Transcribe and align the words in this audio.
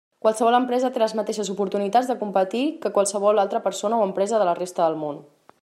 Qualsevol 0.25 0.55
empresa 0.59 0.89
té 0.95 1.01
les 1.03 1.13
mateixes 1.19 1.51
oportunitats 1.55 2.09
de 2.13 2.17
competir 2.23 2.63
que 2.87 2.93
qualsevol 2.97 3.45
altra 3.45 3.63
persona 3.69 4.01
o 4.03 4.11
empresa 4.11 4.43
de 4.45 4.51
la 4.53 4.61
resta 4.65 4.89
del 4.89 5.03
món. 5.05 5.25